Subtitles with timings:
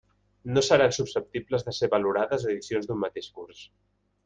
[0.53, 3.63] No seran susceptibles de ser valorades edicions d'un mateix curs.